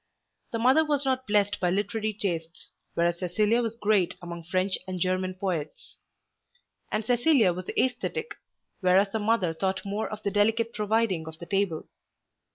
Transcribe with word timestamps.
The 0.51 0.57
mother 0.57 0.83
was 0.83 1.05
not 1.05 1.27
blessed 1.27 1.59
by 1.59 1.69
literary 1.69 2.11
tastes, 2.11 2.71
whereas 2.95 3.19
Cecilia 3.19 3.61
was 3.61 3.75
great 3.75 4.15
among 4.19 4.45
French 4.45 4.75
and 4.87 4.99
German 4.99 5.35
poets. 5.35 5.99
And 6.91 7.05
Cecilia 7.05 7.53
was 7.53 7.65
æsthetic, 7.77 8.29
whereas 8.79 9.11
the 9.11 9.19
mother 9.19 9.53
thought 9.53 9.85
more 9.85 10.09
of 10.09 10.23
the 10.23 10.31
delicate 10.31 10.73
providing 10.73 11.27
of 11.27 11.37
the 11.37 11.45
table. 11.45 11.87